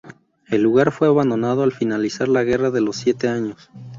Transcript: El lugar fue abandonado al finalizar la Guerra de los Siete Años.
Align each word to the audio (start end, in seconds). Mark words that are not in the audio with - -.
El 0.49 0.63
lugar 0.63 0.91
fue 0.91 1.07
abandonado 1.07 1.61
al 1.61 1.73
finalizar 1.73 2.27
la 2.27 2.43
Guerra 2.43 2.71
de 2.71 2.81
los 2.81 2.95
Siete 2.95 3.27
Años. 3.27 3.69